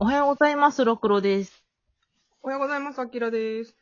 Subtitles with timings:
[0.00, 1.64] おはようございます、ろくろです。
[2.42, 3.76] おはようございます、あきらです。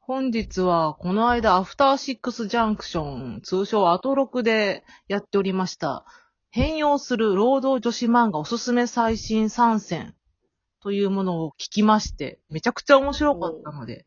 [0.00, 6.06] 本日は、この間、アフターシックスジャンクション、通称アトロクでやっておりました、
[6.48, 10.14] 変容する労働女子漫画おすすめ最新参戦
[10.80, 14.06] というものを聞きまして、めちゃくちゃ面白かったので、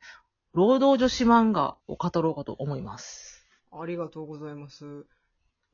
[0.54, 3.47] 労働女子漫画を語ろうかと思います。
[3.71, 5.05] ありがとうございます。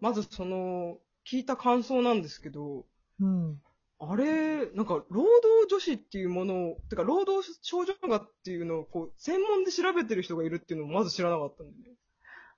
[0.02, 2.86] まず、その、聞いた感想なんですけど、
[3.22, 3.62] うん。
[4.10, 11.96] あれ、なんか、労働女子っていうものを、てか、労働少女漫画っていうのを、こう、専門で調べてる人がいるっていうのをまず知らなかったんでね。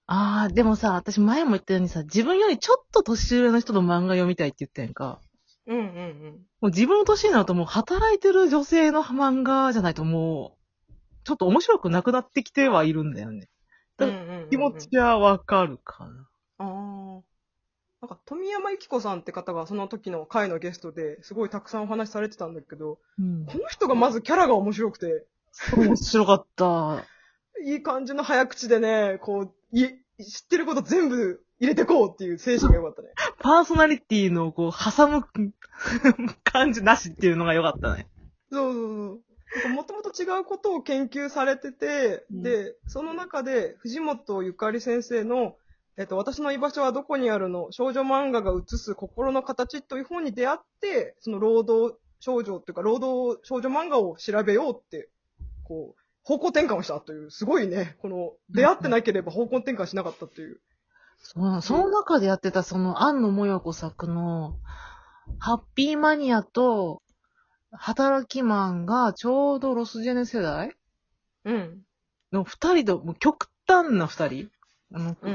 [0.07, 5.19] あー、でもさ、私前も言ったようにさ、自分よりちょっと年上の人の漫画読みたいって言ったやんか。
[5.67, 6.31] うんうんうん。
[6.61, 10.57] もう自分の年になるともう働いてる女性の漫画じゃないとも
[10.89, 13.49] う、ちょっと面白くなくなってきてはいるんだよね。
[13.97, 14.07] だ
[14.49, 16.27] 気持ちはわかるかな。
[18.05, 23.45] なんか、富山由紀子さんって方がその時の回のゲストですごいたくさんお話しされてたんだけど、うん。
[23.47, 25.25] この人がまずキャラが面白くて、
[25.75, 27.03] 面白かった。
[27.65, 29.87] いい感じの早口でね、こう、い
[30.23, 33.09] 知ってること全部入れてこうっていう精神が良かったね。
[33.39, 35.23] パーソナリティのこう、挟む
[36.43, 38.07] 感じなしっていうのが良かったね。
[38.51, 39.21] そうそう
[39.63, 39.69] そう。
[39.73, 45.55] もともと違うことを研究されてて、うんで、その中で藤本ゆかり先生の、
[45.97, 47.71] えっと、私の居場所はどこにあるの？
[47.71, 55.09] 少女漫画が映す心の形という本に出会って、その労働少女っていうか、労働少女漫画を調べようって、
[55.63, 60.59] こう、方向転換をしたという、すごいね、この、出会ってなければ方向転換しなかったという。
[61.19, 64.57] そうその中でやってたその、安野もよこ作の、
[65.39, 67.01] ハッピーマニアと、
[67.71, 70.75] 働きマンがちょうどロスジェネ世代
[71.45, 71.81] うん。
[72.31, 74.49] の二人と、もう極端な二人。
[74.93, 75.33] あの、うん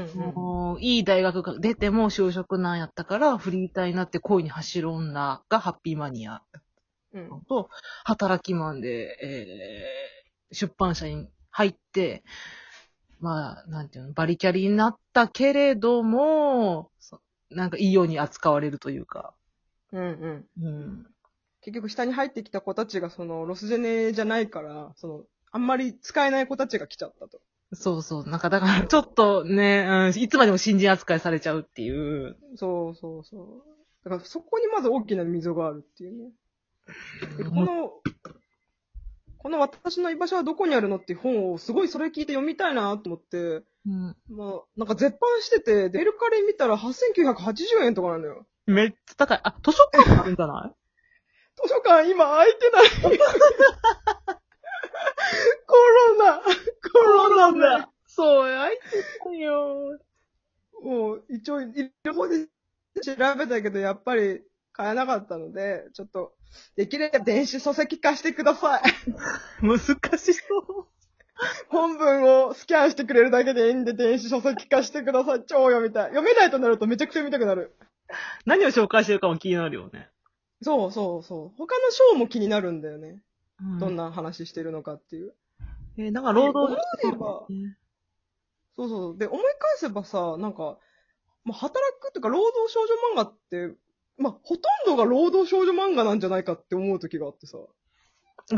[0.75, 6.41] うんいい大学が出ても就職なんやったから、フリーターになって恋に走る女がハッピーマニア
[7.13, 7.41] うん。
[7.47, 7.69] と、
[8.05, 10.21] 働きマンで、えー
[10.53, 12.23] 出版社に入って、
[13.21, 19.33] まあ、なんていうの、バリキャリになったけれども、そなんかいいように扱われるというか。
[19.93, 20.45] うんうん。
[20.61, 21.05] うん。
[21.61, 27.39] 結局下に入ってきた子たちがそのロスジェネじゃないから、その、あんまり使えない子たちが来ちゃったと。
[27.73, 28.29] そうそう。
[28.29, 32.37] なんかだから、ちょっとね、うん、いつまでも新人扱いされちゃうっていう。
[32.55, 33.47] そうそうそう。
[34.03, 36.31] だからそこにまず大きな溝があるっていうね。
[37.37, 37.91] でこの、
[39.37, 44.15] この私の居場所はどこにあるのっていう本をすごいそれ聞いて読みたいなと思って、うん。
[44.29, 48.45] まあ、なんか絶版してて、デルカリ見たら8980円とかなのよ。
[48.67, 49.39] めっちゃ高い。
[49.43, 50.75] あ、図書館あるんじゃない？
[51.63, 53.19] 図書館今空いてない。
[55.67, 58.77] コロナコロナだそう、あい
[59.23, 59.99] つよ。
[60.83, 62.47] もう、一応、いろ方で
[63.01, 64.41] 調べたけど、やっぱり
[64.73, 66.33] 買えなかったので、ちょっと、
[66.75, 68.81] できれば電子書籍化してください。
[69.61, 69.79] 難
[70.17, 70.87] しそう。
[71.69, 75.43] 本文をスキャンしてくれるだけでいいんで、電子書籍化してください。
[75.45, 76.03] 超読みたい。
[76.09, 77.75] 読めないとなるとめちゃくちゃ読みたくなる。
[78.45, 80.09] 何を紹介してるかも気になるよね。
[80.61, 81.57] そうそうそう。
[81.57, 83.21] 他の章も気になるんだよね。
[83.79, 84.05] どんな。
[84.05, 85.33] な話してるのかっていう。
[85.97, 87.45] えー、なんか労働思えば
[88.75, 89.17] そうそう。
[89.17, 90.77] で、思い返せばさ、なんか、
[91.43, 93.75] まあ、働くっていうか、労働少女漫画って、
[94.17, 97.57] まあ、ほとんどが労働少女漫画なんじゃないかって思う時があってさ。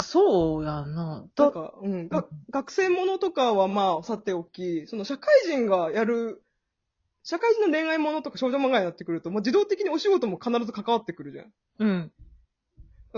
[0.02, 0.86] そうやな。
[0.86, 2.08] なんだか、うん。
[2.10, 6.44] が学生ものとかはまあ、さておき、その社会人がやる、
[7.24, 11.46] 社会人の恋愛ものとか少女漫画になってくると、もう自動的にお仕事も必ず関わってくるじゃん。
[11.46, 12.12] だうん。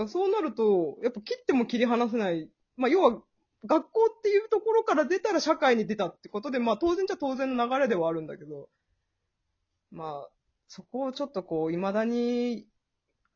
[0.08, 2.50] そうなると、やっぱ切っても切り離せない。
[2.76, 3.22] まあ、要は、
[3.64, 8.68] 学校っていうところから出たら社会に出たってことで、まあ当然じゃ当然の流れではあるんだけど、
[9.90, 10.28] まあ、
[10.68, 12.66] そこをちょっとこう、未だに、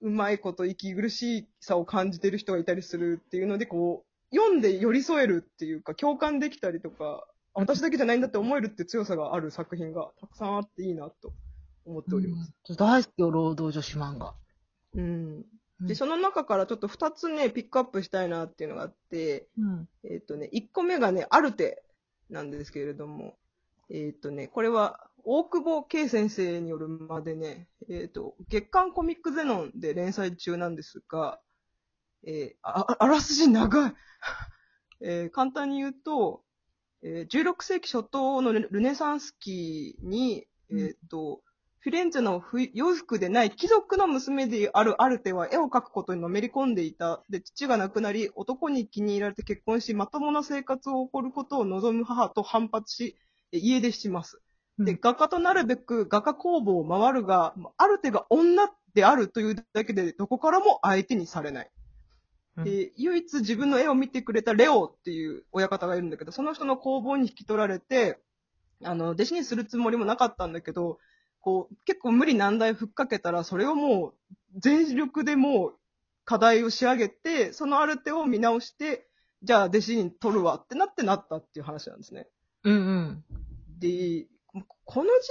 [0.02, 11.32] うまいこと息苦しさを感じてる人がいたりするっていうので、こう、読んで寄り添えるっていうか、共感できたりとか、あ私だけじゃないんだって思えるって強さがある作品がたくさんあっていいなと
[11.84, 12.52] 思っております。
[12.68, 14.34] うん大好きよ、労働女子漫画。
[14.94, 15.44] うん。
[15.80, 19.88] うんで、その中からちょっと二つね、ピックアップしたいなっていうのがあって、うん。
[20.04, 21.82] えっ、とね、1個目がね、アルテ
[22.28, 23.36] なんですけれども、
[23.88, 31.40] えっ、とね、これは、大久保圭先生によるまでね、えっ、と、月刊コミックゼノンで連載中なんですが、
[32.26, 33.94] えーあ、ああらすじ長い。
[35.02, 36.44] えー簡単に言うと、
[37.02, 41.42] えー16世紀初頭のルルネサンス期に、えっ、と、
[41.82, 47.24] フィレンツェのふ洋服でない貴族の娘であるアルテは絵を描くことにのめり込んでいた。
[47.30, 53.16] で、父が亡くなり、男に気に入られて結婚し、まともな生活を送ることを望む母と反発し、
[53.50, 54.42] え家出します。
[54.78, 61.70] で、画家となるべく画家工房を回るが、アルテが女であるというだけで、どこからも相手にされない。
[62.58, 68.18] うんで、唯一自分の絵を見てくれたレオっていう親方がいるんだけど、その人の工房に引き取られて、
[68.84, 70.98] あの、弟子にするつもりもなかったんだけど、
[71.40, 74.14] こう、結構無理難題ふっかけたら、それをもう、
[74.56, 75.74] 全力でもう、
[76.24, 79.08] 課題を仕上げて、そのアルテを見直して、
[79.42, 82.28] じゃあ弟子に取るわってなってなったっていう話なんですね。
[82.64, 83.24] うんうん。
[83.78, 84.26] で、
[84.84, 85.28] この時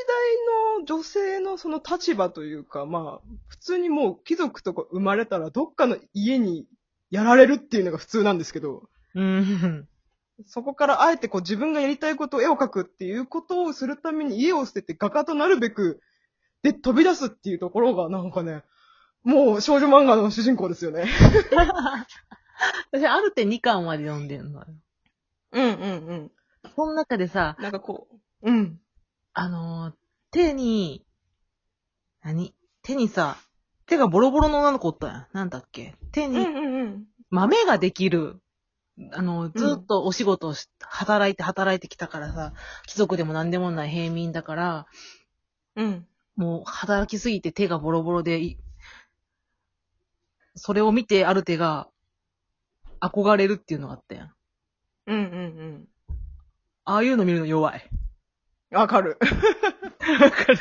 [0.78, 6.66] 代の女性のその立場というか、まあ、普通にもう貴族とか生まれたらどっかの家に
[7.12, 9.89] やられるっていうのが普通なんですけど、うん。
[10.46, 16.02] そこからあえてこう自分がやりたいことを絵を描くっていうことをするために家を捨てて画家となるべく、
[16.64, 18.64] で飛び出すっていうところがなんかね、
[19.24, 21.06] もう少女漫画の主人公ですよね。
[22.92, 24.66] 私、ある手2巻まで読んでんのよ。
[25.52, 26.32] うんうんうん。
[26.76, 28.08] その中でさ、なんかこ
[28.42, 28.80] う、うん。
[29.34, 29.94] あのー
[30.32, 31.06] 手に、
[32.22, 32.54] 何？
[32.84, 33.38] 手にさ、
[33.88, 35.28] 手がボロボロの女の子おったやん。
[35.34, 35.96] なんだっけ？
[36.12, 37.06] 手にうんうんうん。
[37.32, 38.40] 豆ができる。
[39.12, 42.54] あの、ずっとお仕事をし、働いて働いてきたからさ、
[42.86, 44.88] 貴族でも何でもない平民だから、
[45.75, 46.07] うん。
[46.36, 48.57] もう働きすぎて手がボロボロでい、
[50.56, 51.90] それを見てある手が
[53.01, 54.34] 憧れるっていうのがあったやん。
[55.07, 55.88] うんうん
[56.86, 57.88] ああいうの見るの弱い。
[57.92, 58.78] うん。
[60.24, 60.57] わかる。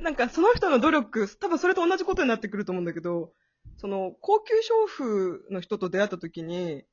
[0.00, 3.32] なんかその人の努力、多分それと同じことになってくると思うんだけど、
[3.76, 6.84] その高級娼婦の人と出会った時に、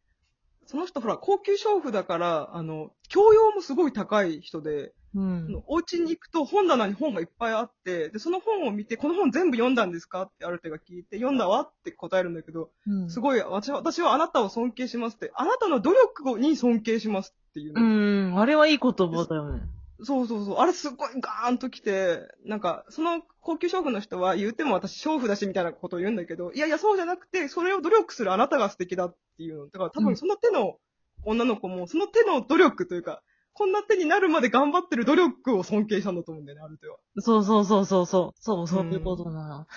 [0.69, 5.63] その人ほら高級娼婦だから、あの、教養もすごい高い人で、うん。
[5.65, 18.35] お家に行くと本棚に本がいっぱいあって、で、その本を見て、この本全部読んだんですかってある手が聞いて、読んだわって答えるんだけど、うんすごい、私は私はあなたを尊敬しますって、あなたの努力に尊敬しますっていううの。
[18.35, 19.63] ん、あれはいい言葉だよね。
[20.03, 20.57] そうそうそう。
[20.57, 29.65] あれすっごいガーンと来て、なんか、その高級娼婦の人は言っても私娼婦だしみたいなことを言うんだけど、いやいやそうじゃなくて、それを努力するあなたが素敵だっていうの。
[29.67, 30.77] だから多うん分その手の
[31.25, 33.21] 女の子も、その手の努力というか、
[33.53, 36.97] こんな手になるまで頑張ってる努力を尊敬したんだと思うんだよね、ある手は。
[37.17, 38.41] そうそうそうそうそう。
[38.41, 39.67] そう、そういうことな。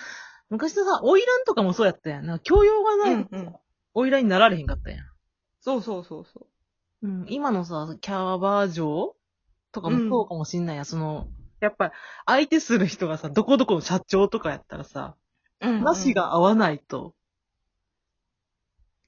[0.49, 2.25] 昔のさ、花魁とかもそうやったやん。
[2.25, 3.39] なんか教養がないとうん
[3.95, 5.05] うんになられへんかったやん。
[5.59, 6.47] そうそうそうそ
[7.01, 7.07] う。
[7.07, 9.15] うん、今のさ、キャバ嬢
[9.73, 11.27] とかもそうかもしんないや、その、
[11.59, 11.91] やっぱ、
[12.25, 15.15] 相手する人がさ、どこどこの社長とかやったらさ、
[15.59, 17.15] うん話が合わないと、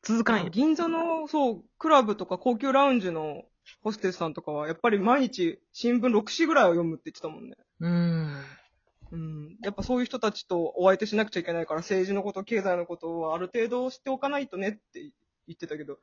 [0.02, 0.52] 続かんやん。
[0.52, 3.44] 銀座の、そう、クラブとか高級ラウンジの
[3.82, 7.56] ホステスさんとかは、やっぱり毎日新聞6紙ぐらいを読むって言ってたもんね。
[7.80, 8.44] うん。
[9.12, 9.58] うん。
[9.62, 15.12] やっぱそういう人たちとお相手しなくちゃいけないから、政治のこと、経済のことはある程度知っておかないとねって言
[15.54, 16.00] ってたけど、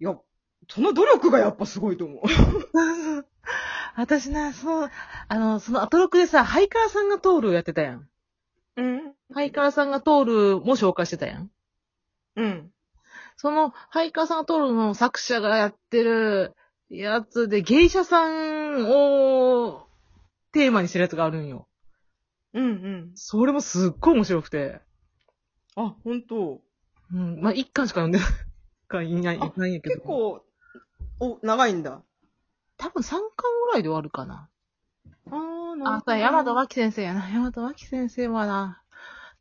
[0.00, 0.16] いや、
[0.68, 2.22] その努力がやっぱすごいと思う。
[3.96, 4.90] 私な、その、
[5.28, 8.08] あの、そのアトロクでさ、ハイカーさんが通るやってたやん。
[8.76, 9.14] うん。
[9.32, 11.50] ハイカーさんが通るも紹介してたやん。
[12.36, 12.70] うん。
[13.36, 16.54] その、ハイカーさんが通るの作者がやってる
[16.88, 19.86] やつで、芸者さんを
[20.52, 21.68] テーマにしてるやつがあるんよ。
[22.52, 23.12] うんうん。
[23.14, 24.80] それもすっごい面白くて。
[25.76, 26.60] あ、本当
[27.12, 27.40] うん。
[27.40, 29.94] まあ、一巻しか読んでない、 いない、いあないんやけど。
[29.96, 30.06] 結。
[30.06, 30.44] 構、
[31.20, 32.02] お、長いんだ。
[32.76, 33.20] 多分3巻
[33.53, 34.48] ぐらいで終わるかな。
[35.30, 37.28] あー、なあ、そうや、山田脇先生やな。
[37.30, 38.82] 山田脇先生はな、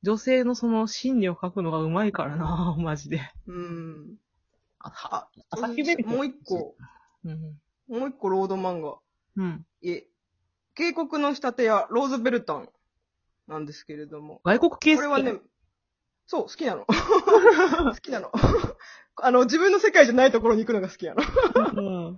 [0.01, 3.21] 女性のその心理を書くのがうまいからな、 マジで。
[3.47, 4.18] うん。
[4.79, 6.75] あ、は、あ、朝日ベリもう一個、
[7.24, 7.60] うん。
[7.88, 9.00] もう一個ロード漫画。
[9.36, 9.65] うん。
[9.84, 10.07] え、
[10.75, 12.69] 渓谷の仕立て屋、ローズベルタン
[13.48, 14.41] なんですけれども。
[14.43, 15.39] 外国系これはね、
[16.25, 16.86] そう、好きなの。
[16.89, 18.31] 好きなの。
[19.15, 21.24] あの、自分の世界じゃないところに行くのが好きなの。
[21.75, 22.17] うん。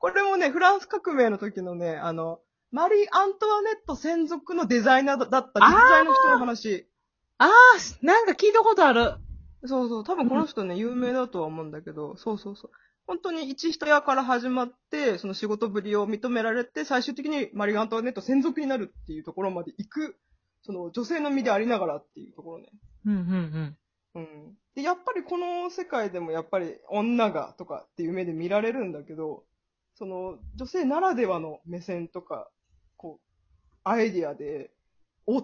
[0.00, 2.40] これもね、フランス革命の時のね、あの、
[2.72, 6.88] マリー・アントワネット専属のデザイナーだった実在の人の話。
[7.36, 7.50] ああ、
[8.00, 9.16] なんか聞いたことある。
[9.66, 12.70] そうそう、多分この人ね、有名だとは思うんだけど、そうそうそう。
[13.06, 20.16] 本当に一人屋から始まって、その仕事ぶりを認められて、最終的にマリー・アントワネット専属になるっていうところまで行く、
[20.62, 22.70] その女性の身でありながらっていうところね。
[23.04, 23.76] うん、うん、
[24.14, 24.56] うん。
[24.74, 29.44] で、やっぱりこの世界でもやっぱり女がとかっていう目で見られるんだけど、
[30.00, 32.48] その女性ならではの目線とか、
[32.96, 33.26] こう、
[33.84, 34.70] アイディアで、
[35.26, 35.40] お、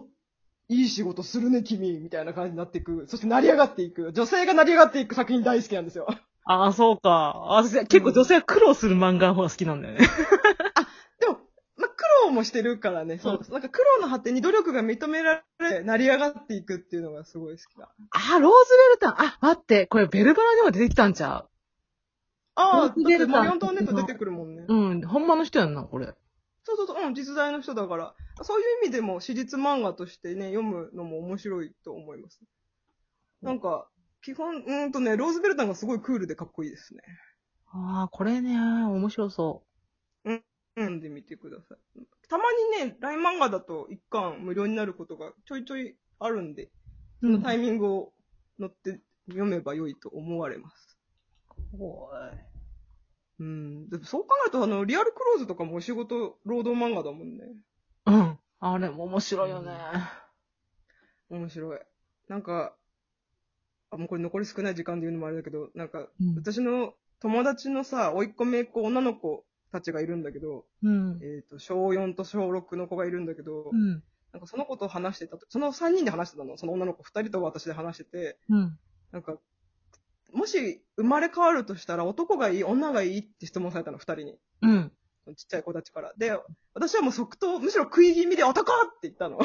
[0.71, 3.05] いい仕事するね君みたいな感じになっていく。
[3.07, 4.15] そして成り上がっていく。
[4.15, 6.07] 女性が成り上がっていく作品大好きなんですよ。
[6.45, 7.35] ああ、そうか。
[7.37, 10.01] あ私結構女性は苦労する漫画の方が好きなんだよね。
[11.21, 11.35] でも、
[11.77, 13.19] まあ、苦労もしてるからね。
[13.19, 13.41] そう。
[13.51, 17.91] なんか苦労の果てに努力が認められ、成り上がっていくっていうのがすごい好きだ。
[18.11, 19.21] あ、ローズベルタン。
[19.23, 21.45] あ、待って、これベルバラでも出てきたんちゃ
[22.57, 24.65] ああ、だってマリオントワネット出てくるもんね。
[24.67, 26.15] ううん、ほんまの人やんな、これ。
[26.65, 32.41] そうそうそう、うん、実在の人だから、そういう意味でも史実漫画としてね、読むのも面白いと思います。
[33.43, 33.89] なんか、
[34.23, 37.03] 基本、うーんとね、ローズベルタンがすごいクールでかっこいいですね。
[37.67, 39.63] ああ、これね、面白そ
[40.77, 42.07] 読んでみてください。
[42.29, 42.45] たま
[42.81, 46.71] にね、LINE 漫画だと一巻無料になることがちょいちょいあるんで、う。
[47.23, 48.13] そのタイミングを
[48.59, 50.96] 乗って読めば良いと思われます。
[51.73, 52.11] ほ
[53.39, 53.89] うん。
[53.89, 57.45] でもそう考えると、あの、リアルクローズとかもお仕事、労働漫画だもんね。
[57.45, 57.49] い
[58.07, 58.39] うん。
[58.61, 59.73] あれも面白いよね。
[61.29, 61.81] 面白い。
[62.29, 62.75] なんか、
[63.91, 66.35] あ、もうこれ残り少ない時間で言うのもあれだけど、なんか、うん。
[66.37, 71.21] 私の友達のさ、甥っ子姪っ子女の子たちがいるんだけど、うん。
[71.23, 74.03] えっ、と、小4と小6の子がいるんだけど、うん。
[74.33, 78.79] なんかその子と話してたと、その3人で話してたの、その女の子2人と私で話してて、うん。
[79.13, 79.39] なんか、
[80.33, 84.39] もし生まれ変わるとしたら男がいい、女がいいって質問されたの、2人に。
[84.63, 84.93] うん。
[85.37, 86.13] ちっちゃい子たちから。
[86.17, 86.39] で、
[86.75, 89.39] 私はもう即答、むしろ食い気味で男って言ったの。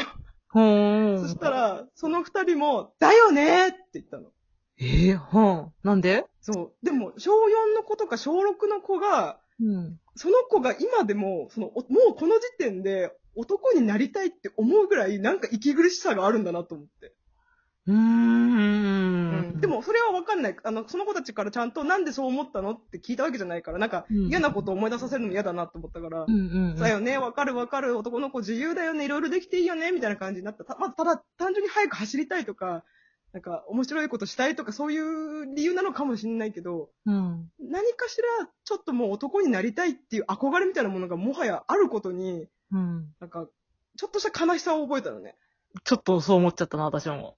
[0.49, 1.21] ほーん。
[1.21, 4.29] そした、ら、その2人も、だよねって言ったの。
[4.77, 5.73] ええはん。
[5.83, 6.25] なんで？
[6.41, 6.85] そう。
[6.85, 9.99] でも、小4の子とか小6の子が、うん。
[10.15, 17.13] その子が今でも、その、おもうこの時点で男になりたいって思うぐらい、なんか息苦しさがあるんだなと思って。
[17.91, 19.59] うーん。
[19.59, 20.55] で、も、それはわかんない。
[20.63, 26.25] あの、その子たちからちゃんとなんでそう思ったのって聞いたわけじゃないから、なんかうん嫌なことを思い出させるのも嫌だなと思ったから。
[26.79, 30.63] だよね、わかるわかる、男の子自由だよね、いろいろできていいよね、みたいな感じになった。
[30.63, 32.83] たまあ、ただ、単純に早く走りたいとか、
[33.33, 37.49] なんか、面白いことしたいとか、そういう理由なのかもしれないけど、うん。
[37.59, 43.13] 何かしら、ちょっともう男になりたいっていう憧れみたいなものがもはやあることに、うん。
[43.21, 43.47] なんか、
[43.97, 45.37] ちょっとした悲しさを覚えたのね。
[45.85, 47.37] ちょっとそう思っちゃったな、私も。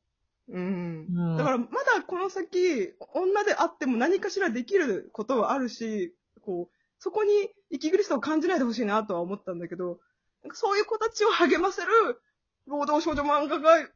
[0.50, 1.08] うん。
[1.10, 1.38] うん。
[1.38, 7.32] だから、まだこの先、女であっても何かしらできることはあるし、こう、そこに
[7.70, 10.00] 息苦しさを感じないでほしいなとは思ったんだけど、
[10.44, 11.88] なんかそういう子たちを励ませる、
[12.68, 13.88] 労働少女漫画がいっ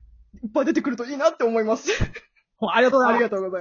[0.54, 1.90] ぱい出てくるといいなって思います。
[2.60, 3.52] ありがとうございますありがとうございます。